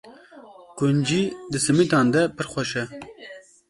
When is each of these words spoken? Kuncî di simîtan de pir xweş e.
Kuncî 0.77 1.23
di 1.51 1.59
simîtan 1.65 2.07
de 2.13 2.21
pir 2.35 2.47
xweş 2.51 2.71
e. 2.81 2.83